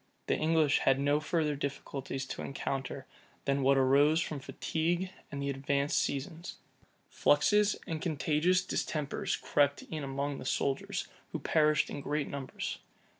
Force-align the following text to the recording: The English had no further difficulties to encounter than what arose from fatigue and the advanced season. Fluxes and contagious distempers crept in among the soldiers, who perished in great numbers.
The 0.25 0.35
English 0.35 0.79
had 0.79 0.99
no 0.99 1.19
further 1.19 1.55
difficulties 1.55 2.25
to 2.29 2.41
encounter 2.41 3.05
than 3.45 3.61
what 3.61 3.77
arose 3.77 4.19
from 4.19 4.39
fatigue 4.39 5.11
and 5.31 5.39
the 5.43 5.51
advanced 5.51 5.99
season. 5.99 6.41
Fluxes 7.07 7.75
and 7.85 8.01
contagious 8.01 8.63
distempers 8.65 9.35
crept 9.35 9.83
in 9.83 10.03
among 10.03 10.39
the 10.39 10.45
soldiers, 10.45 11.07
who 11.33 11.39
perished 11.39 11.91
in 11.91 12.01
great 12.01 12.27
numbers. 12.27 12.79